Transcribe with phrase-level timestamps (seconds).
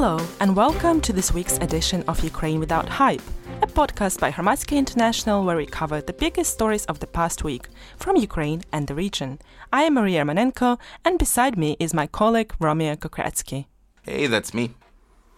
[0.00, 3.20] Hello, and welcome to this week's edition of Ukraine Without Hype,
[3.62, 7.66] a podcast by Hromadske International where we cover the biggest stories of the past week
[7.96, 9.40] from Ukraine and the region.
[9.72, 13.66] I am Maria Romanenko, and beside me is my colleague Romeo Kokriatski.
[14.02, 14.70] Hey, that's me.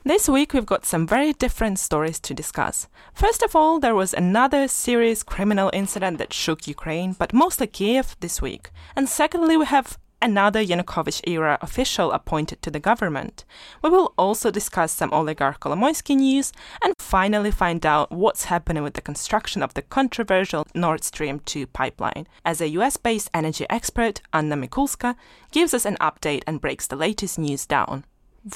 [0.05, 2.87] This week we've got some very different stories to discuss.
[3.15, 8.15] First of all, there was another serious criminal incident that shook Ukraine, but mostly Kiev
[8.21, 8.69] this week.
[8.95, 13.45] And secondly, we have another Yanukovych era official appointed to the government.
[13.83, 16.53] We will also discuss some oligarch Kolomoisky news
[16.83, 21.67] and finally find out what's happening with the construction of the controversial Nord Stream 2
[21.67, 22.27] pipeline.
[22.45, 25.17] As a US based energy expert, Anna Mikulska
[25.51, 28.05] gives us an update and breaks the latest news down.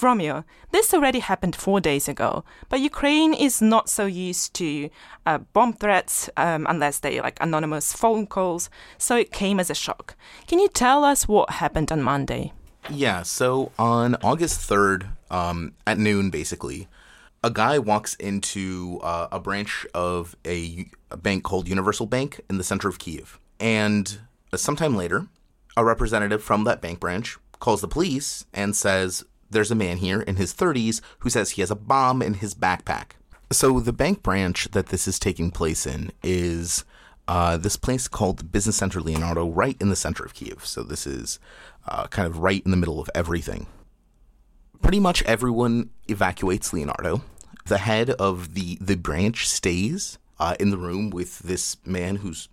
[0.01, 4.89] Romeo, this already happened four days ago, but Ukraine is not so used to
[5.27, 9.75] uh, bomb threats um, unless they like anonymous phone calls, so it came as a
[9.75, 10.17] shock.
[10.47, 12.53] Can you tell us what happened on Monday?
[12.91, 16.89] Yeah, so on August 3rd, um, at noon, basically,
[17.43, 22.57] a guy walks into uh, a branch of a, a bank called Universal Bank in
[22.57, 23.39] the center of Kiev.
[23.61, 24.19] And
[24.55, 25.27] sometime later,
[25.77, 30.21] a representative from that bank branch calls the police and says, there's a man here
[30.21, 33.13] in his 30s who says he has a bomb in his backpack.
[33.51, 36.85] So the bank branch that this is taking place in is
[37.29, 40.67] uh, this place called Business Center Leonardo, right in the center of Kiev.
[40.67, 41.39] So this is
[41.87, 43.67] uh, kind of right in the middle of everything.
[44.83, 47.23] Pretty much everyone evacuates Leonardo.
[47.67, 52.49] The head of the the branch stays uh, in the room with this man who's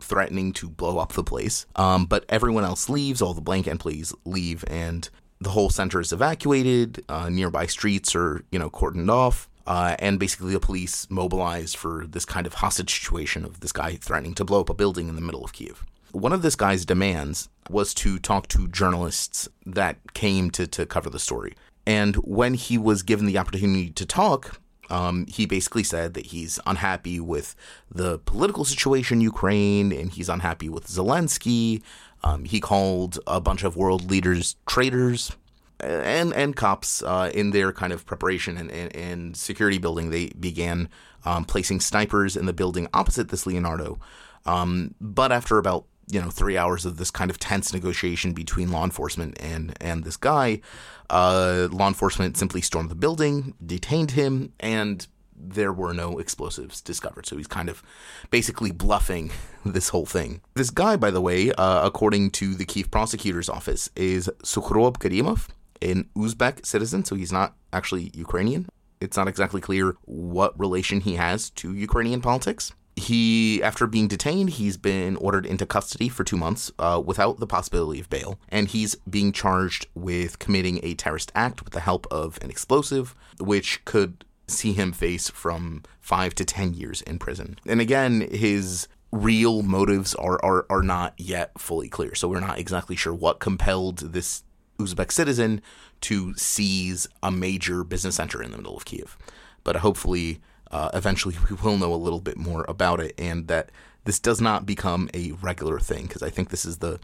[0.00, 1.66] threatening to blow up the place.
[1.76, 3.22] Um, but everyone else leaves.
[3.22, 5.08] All the bank employees leave, and
[5.40, 7.04] the whole center is evacuated.
[7.08, 9.48] Uh, nearby streets are, you know, cordoned off.
[9.66, 13.94] Uh, and basically, the police mobilized for this kind of hostage situation of this guy
[13.96, 15.84] threatening to blow up a building in the middle of Kiev.
[16.12, 21.08] One of this guy's demands was to talk to journalists that came to, to cover
[21.08, 21.54] the story.
[21.86, 24.60] And when he was given the opportunity to talk,
[24.90, 27.54] um, he basically said that he's unhappy with
[27.90, 31.82] the political situation in Ukraine and he's unhappy with Zelensky.
[32.22, 35.32] Um, he called a bunch of world leaders traitors
[35.80, 40.10] and and cops uh, in their kind of preparation and, and, and security building.
[40.10, 40.88] They began
[41.24, 43.98] um, placing snipers in the building opposite this Leonardo.
[44.46, 48.70] Um, but after about you know three hours of this kind of tense negotiation between
[48.70, 50.60] law enforcement and and this guy,
[51.08, 55.06] uh, law enforcement simply stormed the building, detained him, and
[55.42, 57.26] there were no explosives discovered.
[57.26, 57.82] So he's kind of
[58.30, 59.30] basically bluffing
[59.64, 60.40] this whole thing.
[60.54, 65.48] This guy, by the way, uh, according to the Kiev prosecutor's office, is Sukhrob Karimov,
[65.82, 67.04] an Uzbek citizen.
[67.04, 68.68] So he's not actually Ukrainian.
[69.00, 74.50] It's not exactly clear what relation he has to Ukrainian politics he, after being detained,
[74.50, 78.68] he's been ordered into custody for two months uh, without the possibility of bail, and
[78.68, 83.84] he's being charged with committing a terrorist act with the help of an explosive, which
[83.84, 87.58] could see him face from five to ten years in prison.
[87.66, 92.58] And again, his real motives are, are, are not yet fully clear, so we're not
[92.58, 94.44] exactly sure what compelled this
[94.78, 95.60] Uzbek citizen
[96.02, 99.18] to seize a major business center in the middle of Kiev.
[99.62, 100.40] But hopefully,
[100.70, 103.70] uh, eventually we will know a little bit more about it and that
[104.04, 107.00] this does not become a regular thing because I think this is the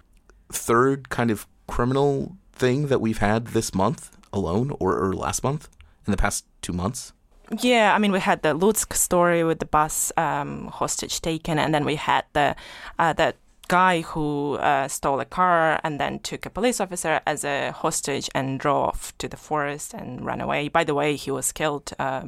[0.51, 5.69] third kind of criminal thing that we've had this month alone or, or last month
[6.07, 7.13] in the past two months.
[7.61, 11.73] Yeah, I mean, we had the Lutsk story with the bus um, hostage taken, and
[11.73, 12.57] then we had the
[12.99, 13.37] uh, that
[13.69, 18.29] guy who uh, stole a car and then took a police officer as a hostage
[18.35, 20.69] and drove off to the forest and ran away.
[20.69, 22.27] By the way, he was killed uh,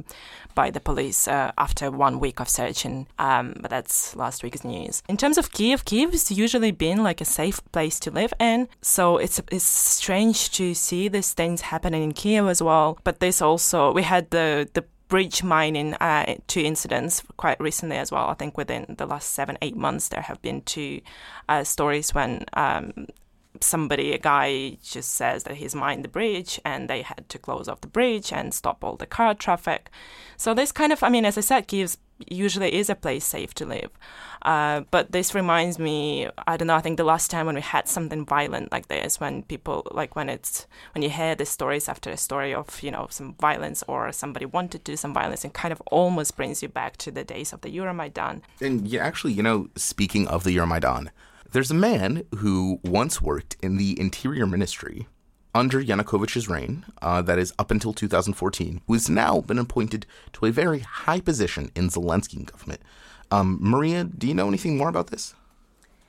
[0.55, 5.01] by the police uh, after one week of searching, um, but that's last week's news.
[5.07, 8.67] In terms of Kiev, Kiev has usually been like a safe place to live in,
[8.81, 12.97] so it's it's strange to see these things happening in Kiev as well.
[13.03, 18.11] But this also, we had the the bridge mining uh, two incidents quite recently as
[18.11, 18.29] well.
[18.29, 21.01] I think within the last seven, eight months, there have been two
[21.49, 23.07] uh, stories when um,
[23.59, 27.67] somebody, a guy, just says that he's mined the bridge and they had to close
[27.67, 29.89] off the bridge and stop all the car traffic.
[30.37, 33.53] So this kind of, I mean, as I said, gives usually is a place safe
[33.55, 33.89] to live.
[34.41, 37.61] Uh, but this reminds me, I don't know, I think the last time when we
[37.61, 41.89] had something violent like this, when people, like when it's, when you hear the stories
[41.89, 45.43] after a story of, you know, some violence or somebody wanted to do some violence,
[45.43, 48.41] it kind of almost brings you back to the days of the Euromaidan.
[48.61, 51.09] And yeah, actually, you know, speaking of the Euromaidan,
[51.51, 55.07] there's a man who once worked in the Interior Ministry
[55.53, 60.45] under Yanukovych's reign, uh, that is up until 2014, who has now been appointed to
[60.45, 62.81] a very high position in Zelensky government.
[63.31, 65.33] Um, Maria, do you know anything more about this?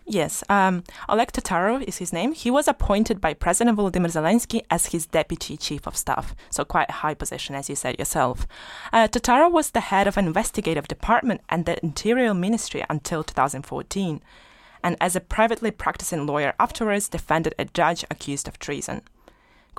[0.07, 2.33] Yes, um, Oleg Tatarov is his name.
[2.33, 6.89] He was appointed by President Volodymyr Zelensky as his deputy chief of staff, so quite
[6.89, 8.45] a high position, as you said yourself.
[8.93, 14.21] Uh, Tatarov was the head of an investigative department and the Interior Ministry until 2014,
[14.83, 19.03] and as a privately practicing lawyer afterwards defended a judge accused of treason.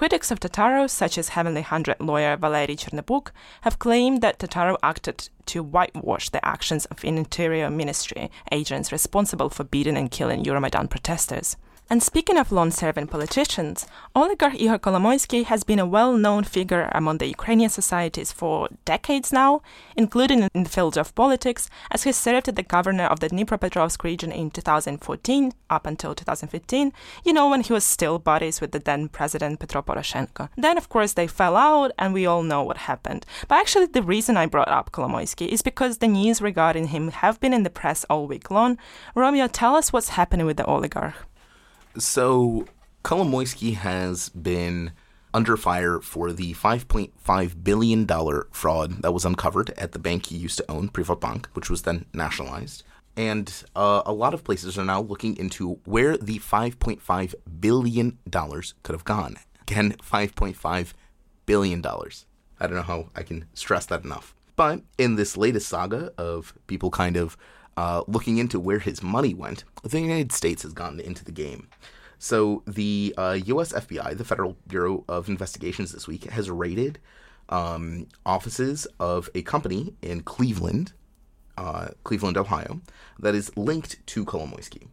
[0.01, 3.29] Critics of Tatarov, such as Heavenly Hundred lawyer Valery Chernobuk,
[3.61, 9.63] have claimed that Tatarov acted to whitewash the actions of Interior Ministry agents responsible for
[9.63, 11.55] beating and killing Euromaidan protesters.
[11.91, 13.85] And speaking of long-serving politicians,
[14.15, 19.61] oligarch Ihor Kolomoisky has been a well-known figure among the Ukrainian societies for decades now,
[19.97, 24.05] including in the field of politics, as he served as the governor of the Dnipropetrovsk
[24.05, 26.93] region in 2014 up until 2015,
[27.25, 30.47] you know, when he was still buddies with the then president Petro Poroshenko.
[30.55, 33.25] Then, of course, they fell out, and we all know what happened.
[33.49, 37.41] But actually, the reason I brought up Kolomoisky is because the news regarding him have
[37.41, 38.77] been in the press all week long.
[39.13, 41.27] Romeo, tell us what's happening with the oligarch.
[41.97, 42.67] So
[43.03, 44.91] Kolomoisky has been
[45.33, 48.07] under fire for the $5.5 billion
[48.51, 52.05] fraud that was uncovered at the bank he used to own, Privatbank, which was then
[52.13, 52.83] nationalized.
[53.15, 58.17] And uh, a lot of places are now looking into where the $5.5 billion
[58.83, 59.37] could have gone.
[59.61, 60.93] Again, $5.5
[61.45, 61.85] billion.
[61.85, 64.35] I don't know how I can stress that enough.
[64.55, 67.37] But in this latest saga of people kind of
[67.77, 71.67] uh, looking into where his money went, the United States has gotten into the game.
[72.19, 73.73] So the uh, U.S.
[73.73, 76.99] FBI, the Federal Bureau of Investigations, this week has raided
[77.49, 80.93] um, offices of a company in Cleveland,
[81.57, 82.81] uh, Cleveland, Ohio,
[83.19, 84.87] that is linked to Kolomoisky.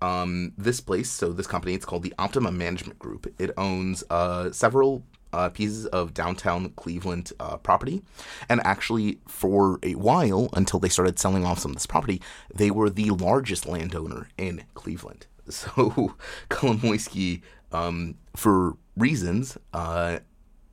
[0.00, 3.32] Um, this place, so this company, it's called the Optima Management Group.
[3.38, 8.02] It owns uh, several uh, pieces of downtown Cleveland uh, property.
[8.48, 12.20] And actually, for a while, until they started selling off some of this property,
[12.54, 15.26] they were the largest landowner in Cleveland.
[15.50, 16.14] So
[16.50, 17.40] Kolomoisky,
[17.72, 20.18] um, for reasons, uh,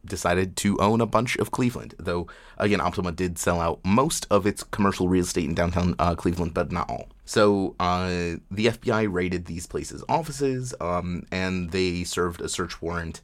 [0.05, 1.95] decided to own a bunch of Cleveland.
[1.97, 6.15] Though, again, Optima did sell out most of its commercial real estate in downtown uh,
[6.15, 7.07] Cleveland, but not all.
[7.25, 13.21] So, uh, the FBI raided these places' offices, um, and they served a search warrant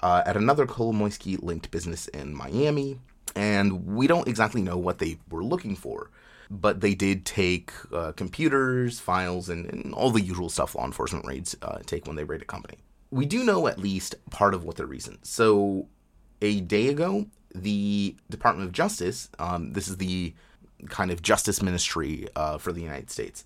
[0.00, 3.00] uh, at another Kolomoisky linked business in Miami.
[3.34, 6.10] And we don't exactly know what they were looking for,
[6.50, 11.26] but they did take uh, computers, files, and, and, all the usual stuff law enforcement
[11.26, 12.78] raids uh, take when they raid a company.
[13.10, 15.18] We do know at least part of what the reason.
[15.22, 15.88] So,
[16.40, 20.34] a day ago, the Department of Justice, um, this is the
[20.88, 23.44] kind of justice ministry uh, for the United States,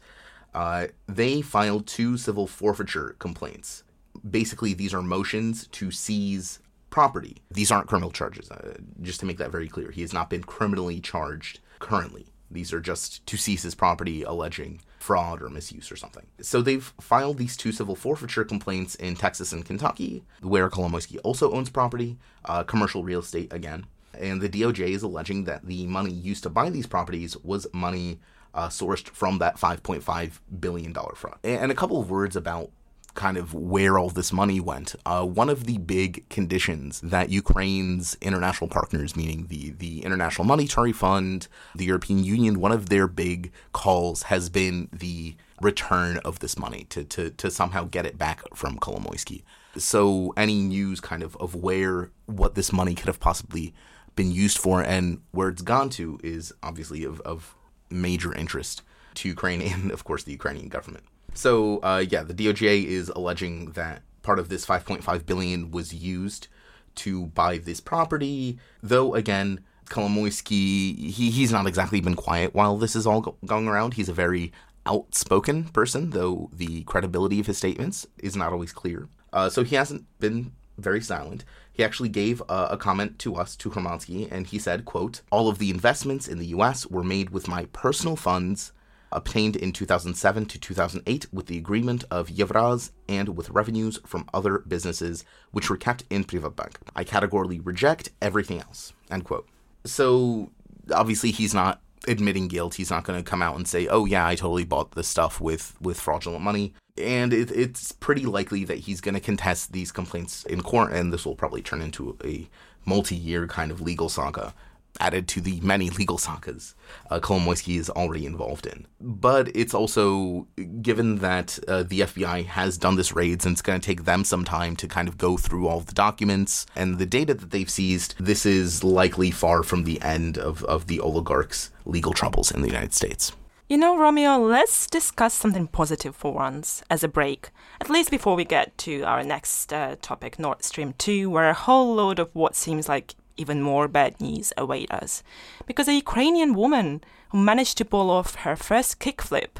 [0.55, 3.85] uh, they filed two civil forfeiture complaints
[4.28, 7.37] basically these are motions to seize property.
[7.50, 9.90] These aren't criminal charges, uh, just to make that very clear.
[9.90, 12.26] He has not been criminally charged currently.
[12.50, 16.26] These are just to seize his property alleging fraud or misuse or something.
[16.40, 21.52] So they've filed these two civil forfeiture complaints in Texas and Kentucky, where Kolomoisky also
[21.52, 23.87] owns property, uh, commercial real estate again.
[24.19, 28.19] And the DOJ is alleging that the money used to buy these properties was money
[28.52, 31.38] uh, sourced from that $5.5 billion fraud.
[31.44, 32.70] And a couple of words about
[33.15, 34.95] kind of where all this money went.
[35.05, 40.93] Uh, one of the big conditions that Ukraine's international partners, meaning the, the International Monetary
[40.93, 46.59] Fund, the European Union, one of their big calls has been the return of this
[46.59, 49.43] money to, to, to somehow get it back from Kolomoisky.
[49.77, 53.75] So any news kind of of where what this money could have possibly
[54.17, 57.55] been used for and where it's gone to is obviously of, of
[57.89, 58.82] major interest
[59.15, 61.05] to Ukraine and of course the Ukrainian government.
[61.34, 66.49] So uh, yeah, the DOJ is alleging that part of this 5.5 billion was used
[66.96, 68.58] to buy this property.
[68.82, 73.69] Though again, Kolomoisky, he he's not exactly been quiet while this is all go- going
[73.69, 73.94] around.
[73.94, 74.53] He's a very
[74.87, 79.08] outspoken person, though the credibility of his statements is not always clear.
[79.32, 81.44] Uh, so he hasn't been very silent.
[81.72, 85.58] He actually gave a comment to us, to Hromadske, and he said, quote, All of
[85.58, 86.87] the investments in the U.S.
[86.87, 88.72] were made with my personal funds
[89.12, 94.58] obtained in 2007 to 2008 with the agreement of Yevraz and with revenues from other
[94.58, 96.76] businesses which were kept in Privatbank.
[96.94, 98.93] I categorically reject everything else.
[99.10, 99.48] End quote.
[99.84, 100.50] So
[100.93, 102.74] obviously he's not admitting guilt.
[102.74, 105.40] He's not going to come out and say, "Oh yeah, I totally bought this stuff
[105.40, 109.93] with with fraudulent money." And it, it's pretty likely that he's going to contest these
[109.93, 112.48] complaints in court, and this will probably turn into a
[112.84, 114.55] multi-year kind of legal saga
[114.99, 116.75] added to the many legal sagas
[117.11, 118.87] uh, Kolomoisky is already involved in.
[119.01, 120.47] But it's also
[120.82, 124.25] given that uh, the FBI has done this raids and it's going to take them
[124.25, 127.70] some time to kind of go through all the documents and the data that they've
[127.70, 132.63] seized, this is likely far from the end of, of the oligarch's legal troubles in
[132.63, 133.32] the United States.
[133.70, 138.35] You know, Romeo, let's discuss something positive for once as a break, at least before
[138.35, 142.35] we get to our next uh, topic, Nord Stream 2, where a whole load of
[142.35, 145.23] what seems like even more bad news await us.
[145.67, 149.53] Because a Ukrainian woman who managed to pull off her first kickflip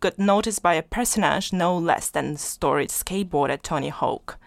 [0.00, 4.38] got noticed by a personage no less than storied skateboarder Tony Hawk.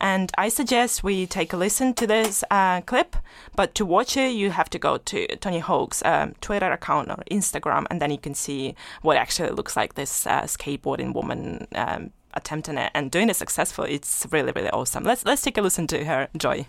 [0.00, 3.16] And I suggest we take a listen to this uh, clip.
[3.54, 7.22] But to watch it, you have to go to Tony Hawk's um, Twitter account or
[7.30, 12.12] Instagram, and then you can see what actually looks like this uh, skateboarding woman um,
[12.32, 13.92] attempting it and doing it successfully.
[13.92, 15.04] It's really, really awesome.
[15.04, 16.28] Let's let's take a listen to her.
[16.36, 16.66] Joy.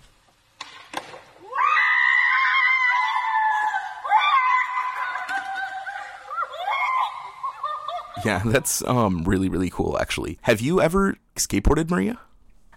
[8.25, 10.39] Yeah, that's um really really cool actually.
[10.41, 12.20] Have you ever skateboarded, Maria?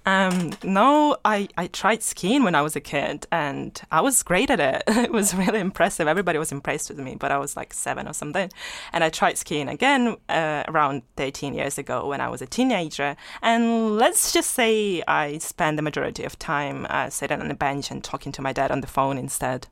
[0.06, 4.50] Um, no, I, I tried skiing when I was a kid and I was great
[4.50, 4.82] at it.
[5.04, 6.08] It was really impressive.
[6.08, 8.50] Everybody was impressed with me, but I was like seven or something.
[8.92, 13.16] And I tried skiing again uh, around 13 years ago when I was a teenager.
[13.42, 17.90] And let's just say I spent the majority of time uh, sitting on a bench
[17.90, 19.68] and talking to my dad on the phone instead.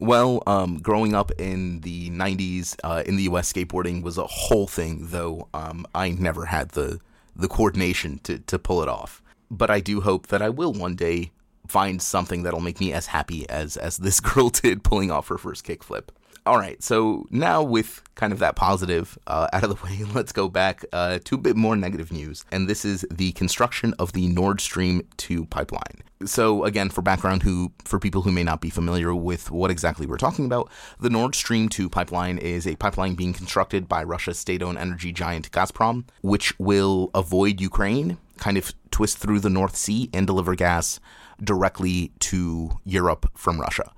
[0.00, 4.66] Well, um, growing up in the 90s uh, in the US, skateboarding was a whole
[4.66, 7.00] thing, though um, I never had the
[7.36, 9.22] the coordination to, to pull it off.
[9.50, 11.32] But I do hope that I will one day
[11.68, 15.36] find something that'll make me as happy as as this girl did pulling off her
[15.36, 16.08] first kickflip.
[16.46, 20.32] All right, so now with kind of that positive uh, out of the way, let's
[20.32, 22.44] go back uh, to a bit more negative news.
[22.50, 26.02] And this is the construction of the Nord Stream 2 pipeline.
[26.24, 30.06] So, again, for background, who for people who may not be familiar with what exactly
[30.06, 34.38] we're talking about, the Nord Stream 2 pipeline is a pipeline being constructed by Russia's
[34.38, 39.76] state owned energy giant Gazprom, which will avoid Ukraine, kind of twist through the North
[39.76, 41.00] Sea, and deliver gas
[41.42, 43.90] directly to Europe from Russia.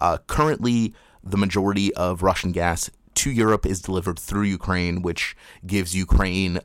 [0.00, 5.36] Uh, currently, the majority of Russian gas to Europe is delivered through Ukraine, which
[5.66, 6.60] gives Ukraine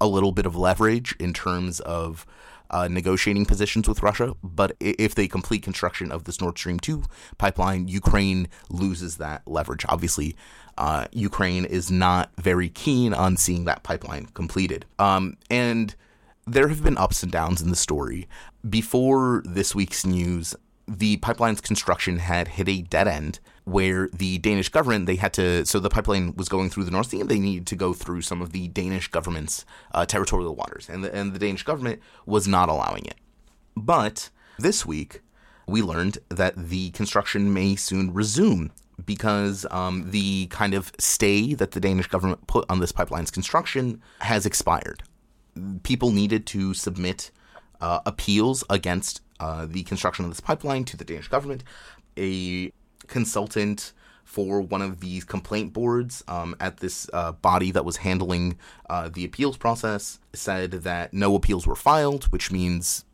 [0.00, 2.26] a little bit of leverage in terms of
[2.70, 4.34] uh, negotiating positions with Russia.
[4.42, 7.04] But if they complete construction of this Nord Stream 2
[7.38, 9.84] pipeline, Ukraine loses that leverage.
[9.88, 10.36] Obviously,
[10.78, 14.84] uh, Ukraine is not very keen on seeing that pipeline completed.
[14.98, 15.94] Um, and
[16.46, 18.28] there have been ups and downs in the story.
[18.68, 20.54] Before this week's news,
[20.86, 25.66] the pipeline's construction had hit a dead end where the Danish government they had to
[25.66, 28.22] so the pipeline was going through the North Sea and they needed to go through
[28.22, 32.46] some of the Danish government's uh, territorial waters and the, and the Danish government was
[32.46, 33.16] not allowing it.
[33.76, 35.20] But this week
[35.66, 38.70] we learned that the construction may soon resume
[39.04, 44.00] because um, the kind of stay that the Danish government put on this pipeline's construction
[44.20, 45.02] has expired.
[45.82, 47.32] People needed to submit
[47.80, 51.64] uh, appeals against uh, the construction of this pipeline to the Danish government.
[52.16, 52.72] A
[53.08, 53.92] consultant
[54.26, 58.58] for one of these complaint boards um, at this uh, body that was handling
[58.90, 63.04] uh, the appeals process said that no appeals were filed, which means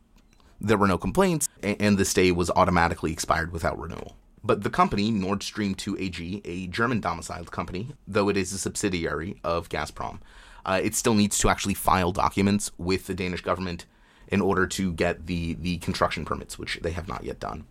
[0.59, 4.15] there were no complaints, and the stay was automatically expired without renewal.
[4.43, 8.57] But the company, Nord Stream 2 AG, a German domiciled company, though it is a
[8.57, 10.19] subsidiary of Gazprom,
[10.65, 13.85] uh, it still needs to actually file documents with the Danish government
[14.27, 17.65] in order to get the, the construction permits, which they have not yet done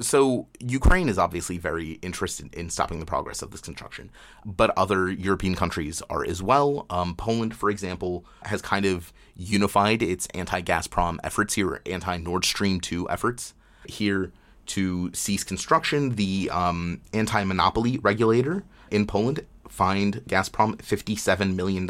[0.00, 4.10] so Ukraine is obviously very interested in stopping the progress of this construction,
[4.44, 6.86] but other European countries are as well.
[6.90, 13.08] Um, Poland, for example, has kind of unified its anti-Gazprom efforts here, anti-Nord Stream 2
[13.08, 13.54] efforts
[13.86, 14.32] here
[14.66, 16.16] to cease construction.
[16.16, 21.88] The um, anti-monopoly regulator in Poland fined Gazprom $57 million.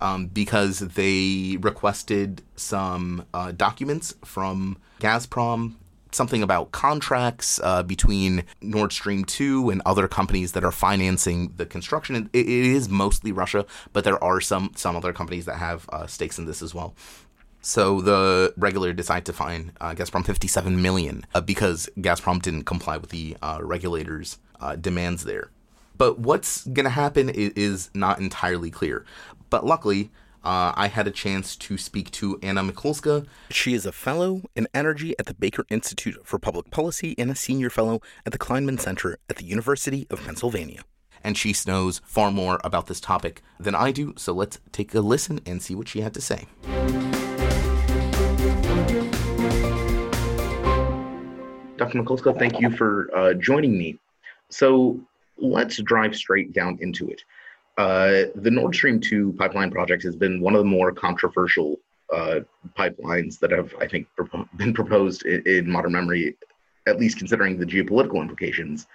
[0.00, 5.76] Um, because they requested some uh, documents from Gazprom
[6.12, 11.66] something about contracts uh, between Nord Stream 2 and other companies that are financing the
[11.66, 12.30] construction.
[12.32, 16.06] it, it is mostly Russia, but there are some some other companies that have uh,
[16.06, 16.94] stakes in this as well.
[17.64, 22.96] So the regulator decided to fine uh, Gazprom 57 million uh, because Gazprom didn't comply
[22.96, 25.50] with the uh, regulators' uh, demands there.
[25.96, 29.04] But what's going to happen is, is not entirely clear.
[29.48, 30.10] But luckily,
[30.44, 33.26] uh, I had a chance to speak to Anna Mikulska.
[33.50, 37.34] She is a fellow in energy at the Baker Institute for Public Policy and a
[37.34, 40.82] senior fellow at the Kleinman Center at the University of Pennsylvania.
[41.22, 45.00] And she knows far more about this topic than I do, so let's take a
[45.00, 46.46] listen and see what she had to say.
[51.76, 52.02] Dr.
[52.02, 53.98] Mikulska, thank you for uh, joining me.
[54.50, 55.00] So
[55.36, 57.22] let's drive straight down into it.
[57.78, 61.78] Uh, the Nord Stream 2 pipeline project has been one of the more controversial
[62.12, 62.40] uh,
[62.78, 66.36] pipelines that have, I think, pro- been proposed in, in, modern memory,
[66.86, 68.86] at least considering the geopolitical implications.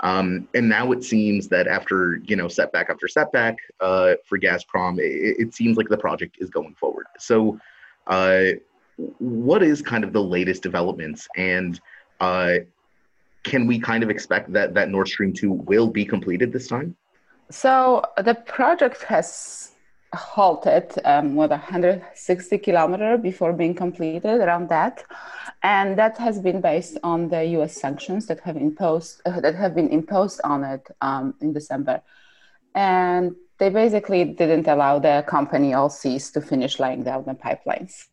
[0.00, 4.98] Um, and now it seems that after you know setback after setback uh, for Gazprom,
[4.98, 7.06] it, it, seems like the project is going forward.
[7.20, 7.60] So,
[8.08, 8.46] uh,
[9.18, 11.80] what is kind of the latest developments, and
[12.18, 12.54] uh,
[13.44, 16.96] can we kind of expect that that Nord Stream two will be completed this time?
[17.50, 19.72] So the project has
[20.14, 25.04] halted um, with 160 kilometer before being completed around that.
[25.62, 29.74] And that has been based on the us sanctions that have imposed uh, that have
[29.74, 32.02] been imposed on it um, in december.
[32.74, 38.06] And they basically didn't allow the company all Allseas to finish laying down the pipelines.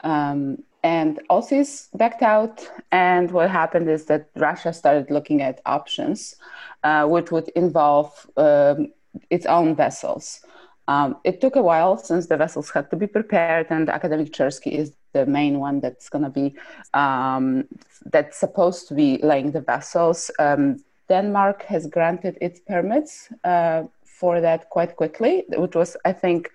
[0.00, 6.36] Um, and Allseas backed out and what happened is that russia started looking at options
[6.84, 8.92] uh, which would involve um,
[9.30, 10.40] its own vessels
[10.88, 14.72] um, it took a while since the vessels had to be prepared, and Akademik Chersky
[14.72, 16.56] is the main one that's going to be
[16.94, 17.68] um,
[18.06, 20.30] that's supposed to be laying the vessels.
[20.38, 26.50] Um, Denmark has granted its permits uh, for that quite quickly, which was, I think,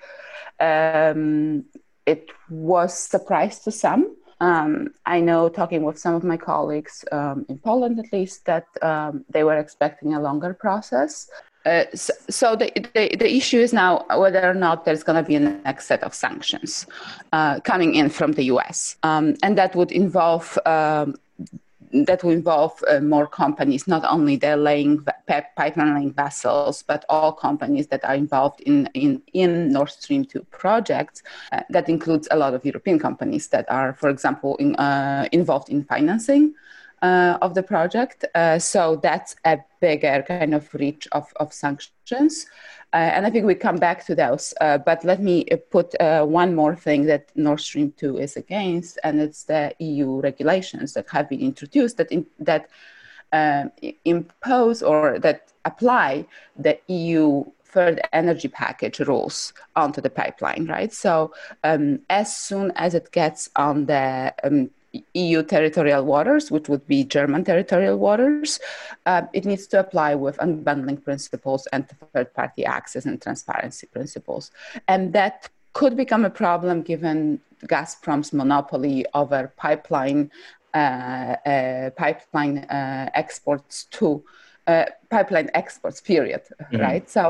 [0.59, 1.65] um,
[2.05, 4.15] it was surprise to some.
[4.39, 8.67] Um, I know, talking with some of my colleagues um, in Poland at least, that
[8.81, 11.29] um, they were expecting a longer process.
[11.65, 15.25] Uh, so, so the, the, the, issue is now whether or not there's going to
[15.25, 16.85] be a next set of sanctions
[17.31, 18.97] uh, coming in from the US.
[19.03, 21.15] Um, and that would involve um,
[21.93, 25.05] that will involve uh, more companies, not only the laying
[25.55, 30.43] pipeline laying vessels, but all companies that are involved in in, in Nord Stream 2
[30.49, 31.21] projects.
[31.51, 35.69] Uh, that includes a lot of European companies that are, for example, in, uh, involved
[35.69, 36.53] in financing
[37.03, 38.23] uh, of the project.
[38.33, 42.45] Uh, so that's a bigger kind of reach of, of sanctions.
[42.93, 44.53] Uh, and I think we come back to those.
[44.61, 48.99] Uh, but let me uh, put one more thing that Nord Stream 2 is against,
[49.03, 52.69] and it's the EU regulations that have been introduced that, in, that
[54.05, 60.93] impose or that apply the EU third energy package rules onto the pipeline, right?
[60.93, 61.33] So
[61.65, 64.69] um, as soon as it gets on the um,
[65.13, 68.59] EU territorial waters, which would be German territorial waters,
[69.05, 74.51] uh, it needs to apply with unbundling principles and third party access and transparency principles.
[74.87, 80.31] And that could become a problem given Gazprom's monopoly over pipeline
[80.73, 84.23] uh, uh, pipeline uh, exports to
[84.65, 86.77] uh, pipeline exports, period, mm-hmm.
[86.87, 87.05] right?
[87.17, 87.23] So,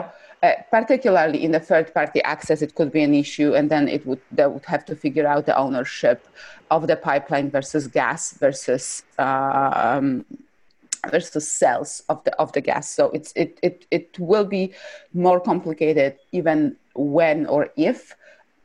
[0.44, 4.02] uh, particularly in the third party access, it could be an issue, and then it
[4.08, 6.20] would they would have to figure out the ownership
[6.76, 10.26] of the pipeline versus gas versus um,
[11.12, 12.86] versus cells of the of the gas.
[12.98, 14.64] So it's it it it will be
[15.14, 18.16] more complicated even when or if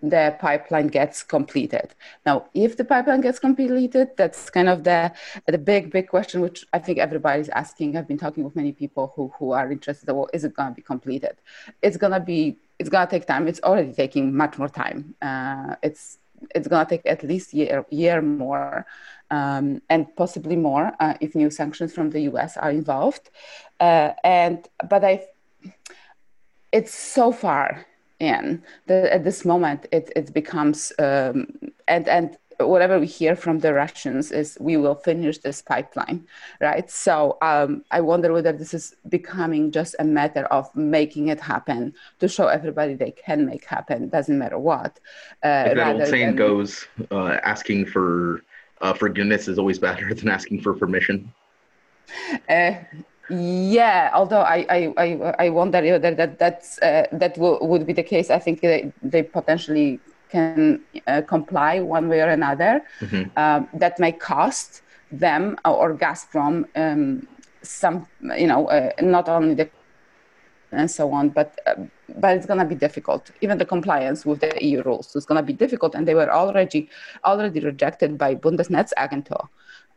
[0.02, 1.94] the pipeline gets completed.
[2.24, 5.12] Now, if the pipeline gets completed, that's kind of the
[5.46, 7.96] the big big question, which I think everybody's asking.
[7.96, 10.10] I've been talking with many people who who are interested.
[10.10, 11.36] Well, is it going to be completed?
[11.82, 12.58] It's to be.
[12.78, 13.48] It's to take time.
[13.48, 15.16] It's already taking much more time.
[15.20, 16.18] Uh, it's
[16.54, 18.86] it's going to take at least year year more,
[19.30, 22.56] um, and possibly more uh, if new sanctions from the U.S.
[22.56, 23.30] are involved.
[23.80, 25.26] Uh, and but I,
[26.70, 27.87] it's so far
[28.20, 28.62] in.
[28.86, 31.46] The, at this moment, it, it becomes, um,
[31.86, 36.26] and, and whatever we hear from the Russians is we will finish this pipeline,
[36.60, 36.90] right?
[36.90, 41.94] So um, I wonder whether this is becoming just a matter of making it happen
[42.18, 44.98] to show everybody they can make happen, doesn't matter what.
[45.42, 48.42] Uh, that old saying than, goes, uh, asking for
[48.80, 51.32] uh, forgiveness is always better than asking for permission.
[53.30, 57.86] Uh, yeah, although I I, I, I wonder whether that that's uh, that w- would
[57.86, 58.30] be the case.
[58.30, 62.82] I think they, they potentially can uh, comply one way or another.
[63.00, 63.38] Mm-hmm.
[63.38, 67.26] Um, that may cost them or Gazprom um,
[67.62, 69.70] some, you know, uh, not only the
[70.70, 71.74] and so on, but uh,
[72.18, 73.30] but it's going to be difficult.
[73.40, 76.30] Even the compliance with the EU rules is going to be difficult, and they were
[76.30, 76.90] already
[77.24, 79.48] already rejected by Bundesnetzagentur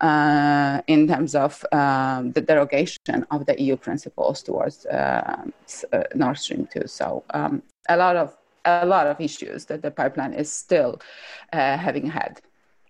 [0.01, 5.45] uh, in terms of um, the derogation of the EU principles towards uh,
[5.93, 6.87] uh, Nord Stream 2.
[6.87, 8.35] So um, a lot of
[8.65, 11.01] a lot of issues that the pipeline is still
[11.53, 12.41] uh, having had.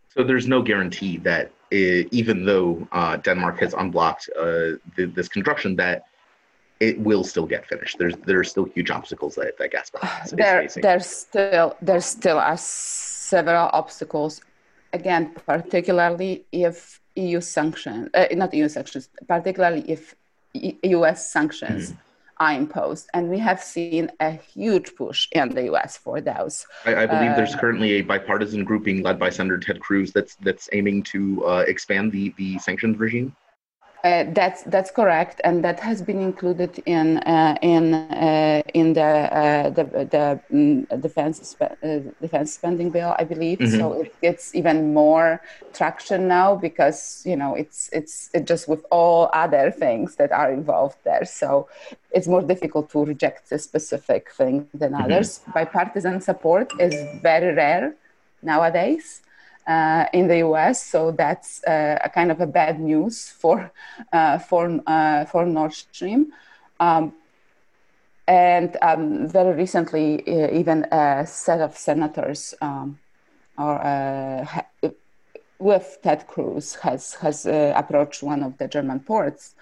[0.10, 5.30] So there's no guarantee that it, even though uh, Denmark has unblocked uh, the, this
[5.30, 6.04] construction, that
[6.82, 7.98] it will still get finished.
[7.98, 10.82] There's there's still huge obstacles that, that Gazprom is there, facing.
[10.82, 14.42] There's still there's still are several obstacles.
[14.94, 20.16] Again, particularly if EU sanctions, uh, not EU sanctions, particularly if
[20.54, 21.98] US sanctions mm.
[22.38, 23.10] are imposed.
[23.14, 26.66] And we have seen a huge push in the US for those.
[26.86, 30.36] I, I believe uh, there's currently a bipartisan grouping led by Senator Ted Cruz that's
[30.36, 33.36] that's aiming to uh, expand the, the sanctions regime.
[34.04, 39.02] Uh, that's that's correct, and that has been included in uh, in uh, in the
[39.02, 43.60] uh, the, the um, defense uh, defense spending bill, I believe.
[43.60, 43.78] Mm-hmm.
[43.78, 45.40] So it gets even more
[45.74, 50.52] traction now because you know it's it's it just with all other things that are
[50.52, 51.26] involved there.
[51.26, 51.70] So
[52.10, 55.04] it's more difficult to reject a specific thing than mm-hmm.
[55.04, 55.42] others.
[55.54, 57.94] Bipartisan support is very rare
[58.42, 59.22] nowadays
[59.72, 60.84] uh, in the US.
[60.84, 63.72] So that's uh, a kind of a bad news for
[64.12, 66.34] uh, for uh, for Nord Stream.
[66.80, 67.14] Um,
[68.28, 73.00] and um, very recently, uh, even a set of senators um,
[73.58, 73.76] or
[74.54, 74.70] ha-
[75.60, 77.46] with Ted Cruz has has
[77.82, 79.56] approached one of the German ports,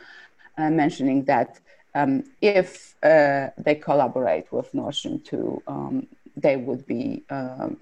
[0.57, 1.59] mentioning that
[1.95, 6.07] um, if they collaborate with Nord Stream 2, um,
[6.41, 7.77] they would be um,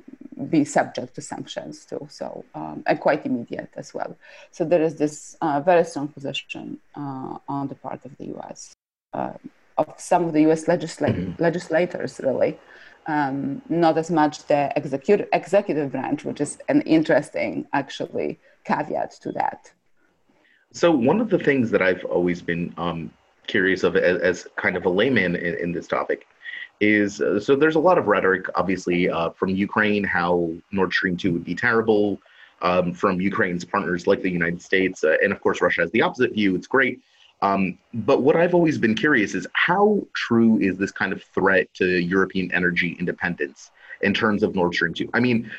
[0.50, 2.08] be subject to sanctions too.
[2.10, 4.16] So um, and quite immediate as well.
[4.52, 8.74] So there is this uh, very strong position uh, on the part of the U.S.
[9.14, 9.34] Uh,
[9.78, 10.66] of some of the U.S.
[10.66, 11.42] Legisla- mm-hmm.
[11.42, 12.58] legislators, really.
[13.08, 19.32] Um, not as much the executive executive branch, which is an interesting, actually, caveat to
[19.32, 19.72] that.
[20.74, 23.10] So one of the things that I've always been um,
[23.48, 26.28] curious of as, as, kind of a layman in, in this topic
[26.80, 31.18] is uh, so there's a lot of rhetoric, obviously, uh, from Ukraine, how Nord Stream
[31.18, 32.20] 2 would be terrible,
[32.62, 35.04] um, from Ukraine's partners like the United States.
[35.04, 36.56] Uh, and of course, Russia has the opposite view.
[36.56, 37.02] It's great.
[37.42, 41.72] Um, but what I've always been curious is how true is this kind of threat
[41.76, 43.70] to European energy independence
[44.02, 45.10] in terms of Nord Stream 2?
[45.14, 45.52] I mean,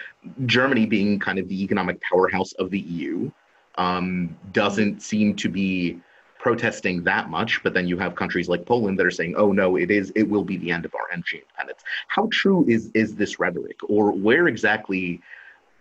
[0.47, 3.31] Germany being kind of the economic powerhouse of the EU
[3.77, 6.01] um, doesn't seem to be
[6.39, 9.77] protesting that much, but then you have countries like Poland that are saying, "Oh no,
[9.77, 10.13] it is.
[10.15, 13.79] It will be the end of our energy independence." How true is is this rhetoric,
[13.89, 15.21] or where exactly?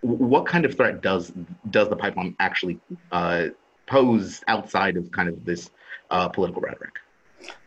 [0.02, 1.32] What kind of threat does
[1.70, 2.80] does the pipeline actually
[3.12, 3.48] uh,
[3.88, 5.72] pose outside of kind of this
[6.12, 6.94] uh, political rhetoric?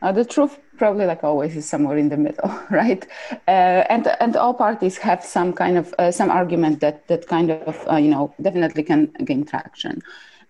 [0.03, 3.07] Uh, the truth, probably like always, is somewhere in the middle, right?
[3.49, 7.51] Uh, and and all parties have some kind of uh, some argument that that kind
[7.51, 10.03] of uh, you know definitely can gain traction.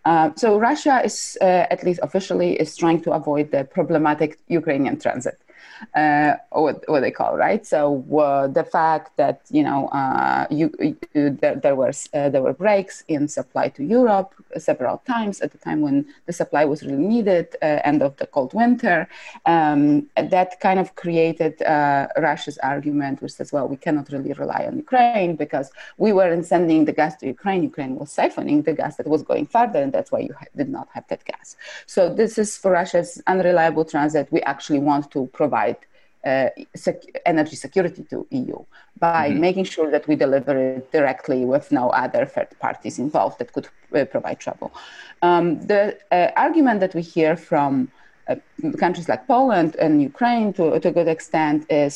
[0.05, 4.99] Uh, so Russia is, uh, at least officially, is trying to avoid the problematic Ukrainian
[4.99, 5.39] transit
[5.95, 7.67] uh, what, what they call right.
[7.67, 10.73] So uh, the fact that you know uh, you,
[11.15, 15.53] you, there, there was uh, there were breaks in supply to Europe several times at
[15.53, 19.09] the time when the supply was really needed, uh, end of the cold winter.
[19.47, 24.65] Um, that kind of created uh, Russia's argument, which says, well, we cannot really rely
[24.67, 27.63] on Ukraine because we weren't sending the gas to Ukraine.
[27.63, 30.89] Ukraine was siphoning the gas that was going further, and that's why you did not
[30.95, 31.57] have that gas.
[31.87, 34.29] So this is for Russia's unreliable transit.
[34.31, 35.77] We actually want to provide
[36.25, 38.59] uh, sec- energy security to EU
[38.99, 39.41] by mm-hmm.
[39.41, 43.69] making sure that we deliver it directly with no other third parties involved that could
[43.97, 44.71] uh, provide trouble.
[45.23, 45.83] Um, the
[46.13, 47.91] uh, argument that we hear from
[48.29, 48.37] uh,
[48.79, 51.95] countries like Poland and Ukraine, to, to a good extent, is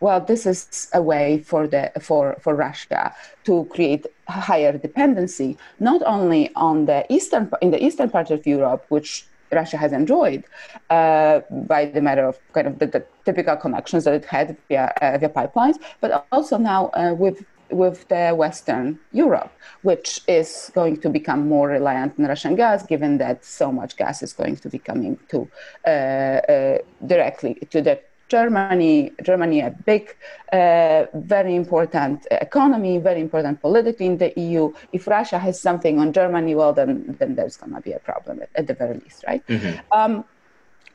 [0.00, 3.02] well, this is a way for the for for Russia
[3.44, 4.02] to create
[4.50, 9.10] higher dependency, not only on the eastern in the eastern part of Europe, which
[9.52, 10.44] Russia has enjoyed
[10.90, 14.92] uh, by the matter of kind of the, the, typical connections that it had via,
[15.02, 19.50] uh, via pipelines, but also now uh, with with the Western Europe,
[19.82, 24.22] which is going to become more reliant on Russian gas, given that so much gas
[24.22, 25.48] is going to be coming to
[25.84, 30.16] uh, uh, directly to the Germany, Germany, a big,
[30.52, 34.72] uh, very important economy, very important politically in the EU.
[34.92, 38.42] If Russia has something on Germany, well, then then there's going to be a problem
[38.42, 39.46] at, at the very least, right?
[39.46, 39.78] Mm-hmm.
[39.92, 40.24] Um,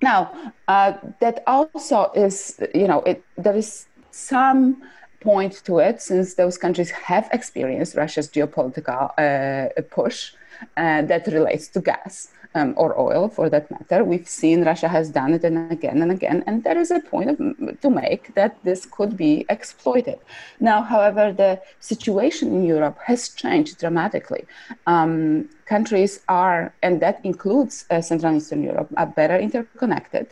[0.02, 0.32] now,
[0.68, 4.82] uh, that also is, you know, it, there is some
[5.22, 10.34] point to it since those countries have experienced Russia's geopolitical uh, push
[10.76, 14.04] uh, that relates to gas um, or oil for that matter.
[14.04, 17.30] We've seen Russia has done it and again and again, and there is a point
[17.32, 20.20] of, to make that this could be exploited.
[20.60, 24.46] Now, however, the situation in Europe has changed dramatically.
[24.88, 30.28] Um, countries are, and that includes uh, Central and Eastern Europe, are better interconnected.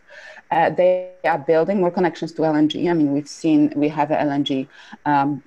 [0.52, 2.90] Uh, they are building more connections to LNG.
[2.90, 4.68] I mean, we've seen we have a LNG
[5.06, 5.44] um,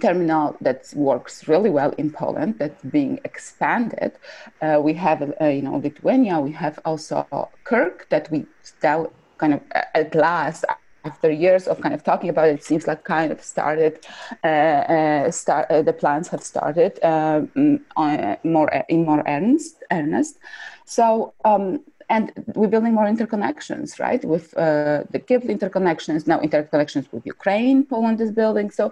[0.00, 4.12] terminal that works really well in Poland that's being expanded.
[4.60, 6.40] Uh, we have, uh, you know, Lithuania.
[6.40, 7.26] We have also
[7.64, 10.64] Krk that we still kind of uh, at last
[11.04, 14.06] after years of kind of talking about it, seems like kind of started,
[14.42, 19.82] uh, uh, start, uh, the plans have started um, on, more in more earnest.
[19.92, 20.38] earnest.
[20.86, 21.80] So um,
[22.14, 22.24] and
[22.58, 24.22] we're building more interconnections, right?
[24.24, 28.68] With uh, the Kyiv interconnections, now interconnections with Ukraine, Poland is building.
[28.70, 28.84] So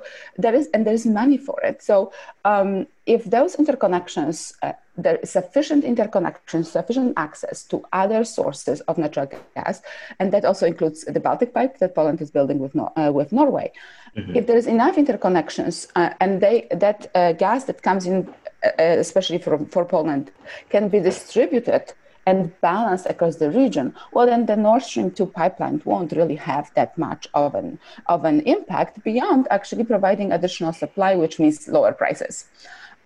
[0.45, 1.77] there is, and there's money for it.
[1.91, 1.97] So
[2.45, 2.71] um,
[3.07, 4.73] if those interconnections, uh,
[5.05, 9.77] there is sufficient interconnections, sufficient access to other sources of natural gas,
[10.19, 13.69] and that also includes the Baltic pipe that Poland is building with, uh, with Norway.
[14.17, 14.37] Mm-hmm.
[14.39, 18.17] If there is enough interconnections uh, and they, that uh, gas that comes in,
[18.65, 18.71] uh,
[19.07, 20.33] especially for, for Poland,
[20.71, 21.85] can be distributed
[22.27, 26.71] and balanced across the region, well, then the Nord Stream 2 pipeline won't really have
[26.75, 31.93] that much of an, of an impact beyond actually providing additional supply, which means lower
[31.93, 32.47] prices.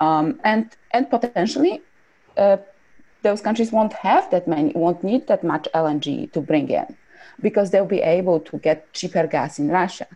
[0.00, 1.82] Um, and, and potentially,
[2.36, 2.58] uh,
[3.22, 6.96] those countries won't have that many, won't need that much LNG to bring in
[7.40, 10.06] because they'll be able to get cheaper gas in Russia.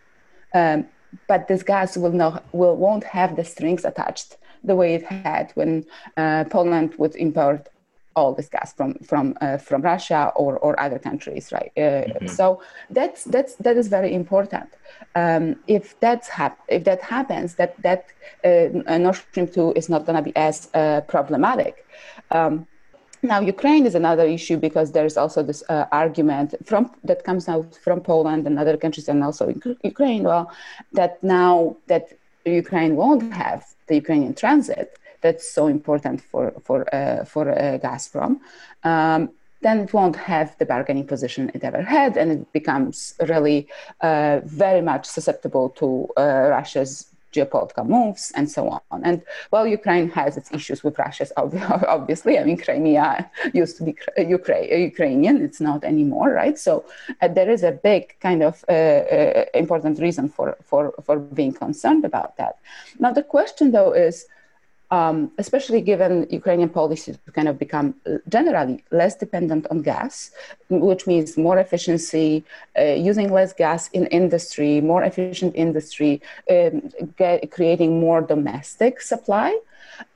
[0.55, 0.87] Um,
[1.27, 5.51] but this gas will not, will, won't have the strings attached the way it had
[5.55, 5.87] when
[6.17, 7.69] uh, Poland would import
[8.17, 11.73] all this gas from from uh, from Russia or, or other countries, right?
[11.77, 12.27] Uh, mm-hmm.
[12.27, 14.71] So that's that's that is very important.
[15.15, 18.07] Um, if that's hap- if that happens, that that
[18.45, 21.87] uh, Nord Stream two is not going to be as uh, problematic.
[22.31, 22.67] Um,
[23.23, 27.75] now, Ukraine is another issue because there's also this uh, argument from that comes out
[27.75, 29.53] from Poland and other countries, and also
[29.85, 30.23] Ukraine.
[30.23, 30.51] Well,
[30.93, 32.13] that now that
[32.47, 38.41] Ukraine won't have the Ukrainian transit, that's so important for for uh, for uh, Gazprom.
[38.85, 39.31] Um,
[39.63, 43.69] then it won't have the bargaining position it ever had, and it becomes really
[44.01, 49.05] uh, very much susceptible to uh, Russia's geopolitical moves and so on.
[49.05, 52.39] And well, Ukraine has its issues with Russia, obviously.
[52.39, 56.59] I mean, Crimea used to be Ukra- Ukrainian, it's not anymore, right?
[56.59, 56.85] So
[57.23, 61.53] uh, there is a big kind of uh, uh, important reason for, for, for being
[61.53, 62.59] concerned about that.
[62.99, 64.27] Now, the question though is,
[64.91, 70.33] um, especially given Ukrainian policy to kind of become uh, generally less dependent on gas,
[70.69, 72.45] which means more efficiency,
[72.79, 79.57] uh, using less gas in industry, more efficient industry, um, get, creating more domestic supply.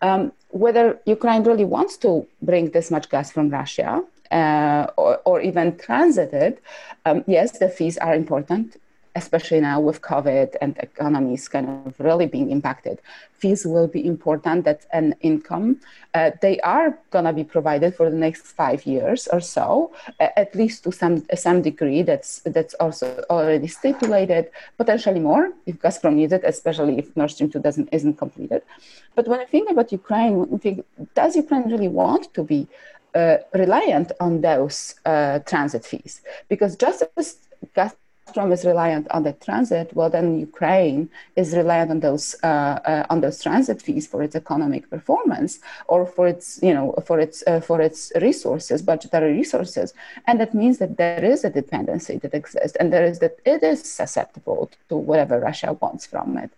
[0.02, 5.40] Um, whether Ukraine really wants to bring this much gas from Russia uh, or, or,
[5.40, 6.62] even transit it,
[7.04, 8.76] um, yes, the fees are important
[9.14, 13.00] especially now with COVID and economies kind of really being impacted,
[13.38, 14.64] fees will be important.
[14.64, 15.81] That's an income.
[16.14, 20.29] Uh, they are going to be provided for the next five years or so, uh,
[20.37, 22.03] at least to some some degree.
[22.03, 24.50] That's that's also already stipulated.
[24.77, 28.62] Potentially more if Gazprom needs it, especially if Nord Stream two doesn't isn't completed.
[29.14, 32.66] But when I think about Ukraine, think, does Ukraine really want to be
[33.14, 36.20] uh, reliant on those uh, transit fees?
[36.48, 37.37] Because just as
[37.74, 37.94] gas
[38.26, 43.06] Gazprom is reliant on the transit, well, then Ukraine is reliant on those uh, uh,
[43.10, 47.44] on those transit fees for its economic performance or for its you know for its
[47.46, 49.92] uh, for its resources, budgetary resources,
[50.26, 53.62] and that means that there is a dependency that exists, and there is that it
[53.62, 56.50] is susceptible to whatever Russia wants from it.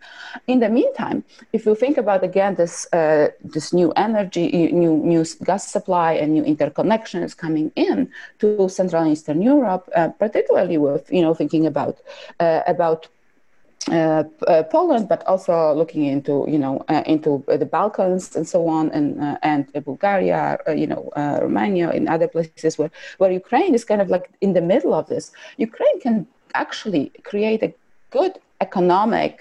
[0.46, 5.24] In the meantime, if you think about again this uh, this new energy, new new
[5.44, 11.11] gas supply, and new interconnections coming in to Central and Eastern Europe, uh, particularly with
[11.11, 11.97] you know thinking thinking about
[12.40, 13.09] uh, about
[13.92, 18.69] uh, uh, Poland, but also looking into you know uh, into the Balkans and so
[18.69, 21.11] on, and uh, and Bulgaria, uh, you know
[21.42, 25.07] Romania, in other places where where Ukraine is kind of like in the middle of
[25.07, 25.33] this.
[25.69, 27.73] Ukraine can actually create a
[28.11, 29.33] good economic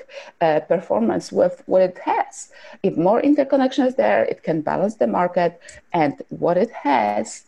[0.68, 2.52] performance with what it has.
[2.84, 5.52] If more interconnection is there, it can balance the market,
[5.94, 7.46] and what it has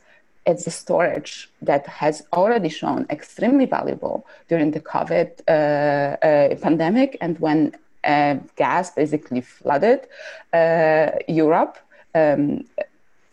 [0.47, 7.17] it's the storage that has already shown extremely valuable during the COVID uh, uh, pandemic
[7.21, 10.07] and when uh, gas basically flooded
[10.53, 11.77] uh, Europe.
[12.15, 12.63] Um,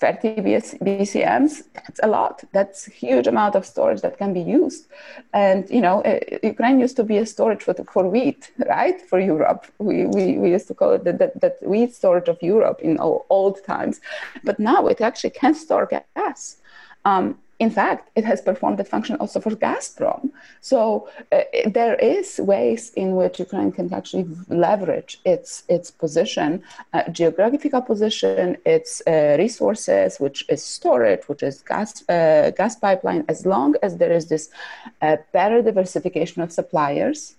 [0.00, 0.42] 30
[0.82, 2.44] BCMs, that's a lot.
[2.52, 4.86] That's a huge amount of storage that can be used.
[5.32, 9.00] And, you know, uh, Ukraine used to be a storage for, for wheat, right?
[9.00, 9.66] For Europe.
[9.78, 13.64] We, we, we used to call it the, the wheat storage of Europe in old
[13.64, 14.00] times.
[14.42, 16.58] But now it actually can store gas.
[17.04, 20.30] Um, in fact, it has performed that function also for Gazprom.
[20.60, 26.62] So uh, there is ways in which Ukraine can actually leverage its its position,
[26.92, 33.22] uh, geographical position, its uh, resources, which is storage, which is gas uh, gas pipeline.
[33.28, 34.44] As long as there is this
[35.00, 37.36] uh, better diversification of suppliers,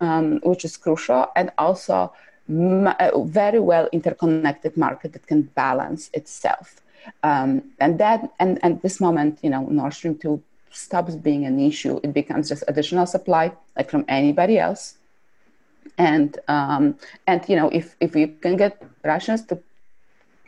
[0.00, 2.12] um, which is crucial, and also
[2.48, 6.80] a very well interconnected market that can balance itself.
[7.22, 11.58] Um, and that, and at this moment, you know, Nord Stream 2 stops being an
[11.58, 12.00] issue.
[12.02, 14.94] It becomes just additional supply, like from anybody else.
[15.98, 19.58] And, um, and you know, if, if you can get Russians to,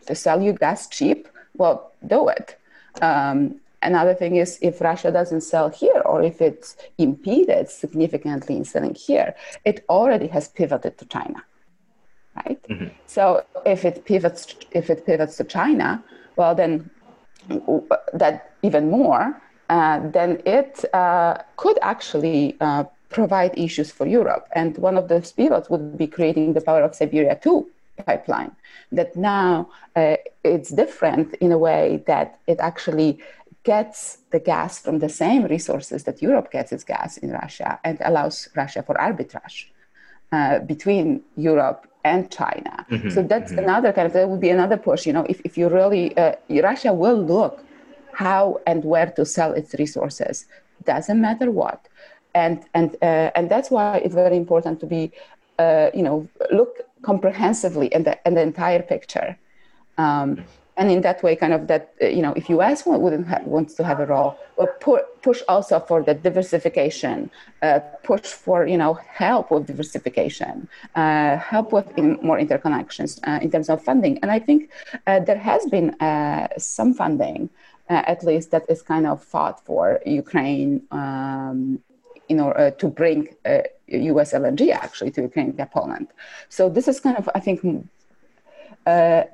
[0.07, 2.59] to sell you gas cheap, well, do it.
[3.01, 8.65] Um, another thing is if Russia doesn't sell here or if it's impeded significantly in
[8.65, 9.35] selling here,
[9.65, 11.43] it already has pivoted to China.
[12.37, 12.63] Right?
[12.69, 12.89] Mm-hmm.
[13.07, 16.03] So if it pivots if it pivots to China,
[16.37, 16.91] well then
[18.13, 24.49] that even more, uh, then it uh, could actually uh, provide issues for Europe.
[24.53, 27.69] And one of those pivots would be creating the Power of Siberia 2
[28.07, 28.53] pipeline.
[28.91, 33.21] That now uh, it's different in a way that it actually
[33.65, 37.99] gets the gas from the same resources that Europe gets its gas in Russia and
[38.01, 39.67] allows Russia for arbitrage
[40.33, 42.85] uh, between Europe and China.
[42.91, 43.65] Mm-hmm, so that's mm-hmm.
[43.65, 45.07] another kind of, that would be another push.
[45.07, 47.65] You know, if, if you really, uh, Russia will look
[48.13, 50.47] how and where to sell its resources,
[50.85, 51.89] doesn't matter what.
[52.35, 55.13] And, and, uh, and that's why it's very important to be,
[55.59, 59.39] uh, you know, look comprehensively in the, in the entire picture.
[59.99, 60.45] Um,
[60.77, 63.75] and in that way, kind of that, uh, you know, if US wouldn't have, wants
[63.75, 67.31] to have a role, but pu- push also for the diversification,
[67.61, 73.39] uh, push for, you know, help with diversification, uh, help with in more interconnections uh,
[73.43, 74.19] in terms of funding.
[74.23, 74.71] And I think
[75.07, 77.51] uh, there has been uh, some funding,
[77.89, 81.79] at least that is kind of fought for Ukraine um,
[82.31, 86.09] in order to bring US LNG actually to Ukraine and Poland.
[86.49, 87.61] So this is kind of, I think,
[88.87, 89.27] a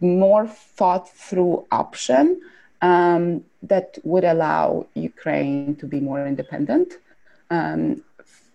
[0.00, 2.40] more thought through option
[2.82, 6.94] um, that would allow Ukraine to be more independent
[7.50, 8.02] um,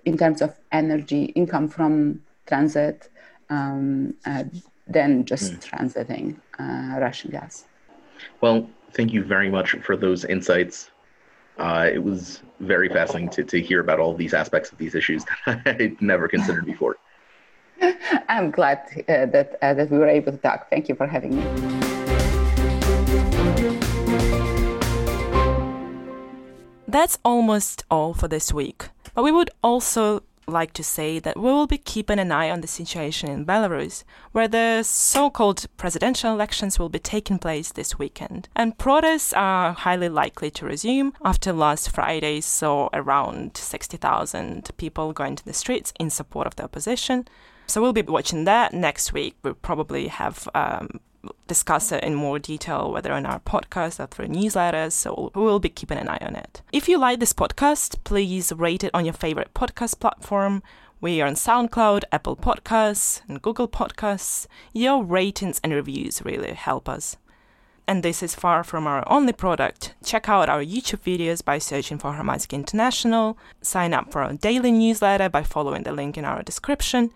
[0.06, 3.10] in terms of energy income from transit
[3.50, 4.44] um, uh,
[4.88, 5.64] than just mm.
[5.70, 7.66] transiting uh, Russian gas.
[8.42, 10.92] Well, thank you very much for those insights.
[11.58, 15.26] Uh, it was very fascinating to, to hear about all these aspects of these issues
[15.46, 16.98] that I'd never considered before.
[18.30, 20.70] I'm glad uh, that, uh, that we were able to talk.
[20.70, 21.44] Thank you for having me.
[26.88, 28.90] That's almost all for this week.
[29.14, 32.62] But we would also like to say that we will be keeping an eye on
[32.62, 37.98] the situation in Belarus, where the so called presidential elections will be taking place this
[37.98, 38.50] weekend.
[38.56, 45.36] And protests are highly likely to resume after last Friday saw around 60,000 people going
[45.38, 47.28] to the streets in support of the opposition.
[47.68, 49.36] So we'll be watching that next week.
[49.44, 51.00] We'll probably have um,
[51.48, 54.94] discuss it in more detail, whether on our podcast or through newsletters.
[54.94, 56.62] So we will be keeping an eye on it.
[56.72, 60.64] If you like this podcast, please rate it on your favorite podcast platform.
[61.00, 64.48] We are on SoundCloud, Apple Podcasts, and Google Podcasts.
[64.74, 67.18] Your ratings and reviews really help us.
[67.88, 69.96] And this is far from our only product.
[70.04, 73.38] Check out our YouTube videos by searching for Hromadske International.
[73.62, 77.12] Sign up for our daily newsletter by following the link in our description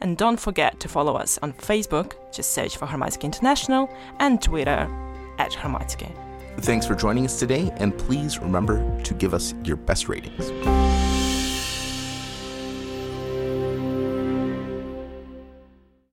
[0.00, 4.88] and don't forget to follow us on Facebook, just search for Hromadske International, and Twitter
[5.38, 6.10] at Hromadske.
[6.60, 10.50] Thanks for joining us today, and please remember to give us your best ratings.